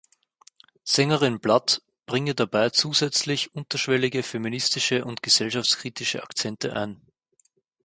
[0.83, 7.03] Sängerin Blood bringe dabei zusätzlich unterschwellige feministische und gesellschaftskritische Akzente ein.